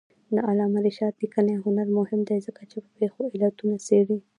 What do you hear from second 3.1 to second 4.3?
علتونه څېړي.